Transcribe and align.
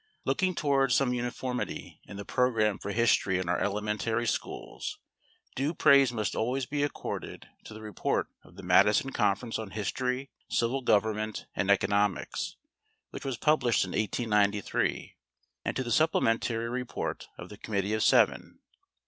Looking 0.25 0.55
towards 0.55 0.95
some 0.95 1.13
uniformity 1.13 2.01
in 2.05 2.17
the 2.17 2.25
program 2.25 2.79
for 2.79 2.89
history 2.89 3.37
in 3.37 3.47
our 3.47 3.59
elementary 3.59 4.25
schools, 4.25 4.97
due 5.55 5.75
praise 5.75 6.11
must 6.11 6.35
always 6.35 6.65
be 6.65 6.81
accorded 6.81 7.47
to 7.65 7.75
the 7.75 7.83
report 7.83 8.25
of 8.43 8.55
the 8.55 8.63
Madison 8.63 9.11
Conference 9.11 9.59
on 9.59 9.69
History, 9.69 10.31
Civil 10.49 10.81
Government 10.81 11.45
and 11.55 11.69
Economics, 11.69 12.55
which 13.11 13.25
was 13.25 13.37
published 13.37 13.83
in 13.85 13.91
1893, 13.91 15.17
and 15.63 15.75
to 15.75 15.83
the 15.83 15.91
supplementary 15.91 16.67
report 16.67 17.27
of 17.37 17.49
the 17.49 17.57
Committee 17.59 17.93
of 17.93 18.01
Seven. 18.01 18.57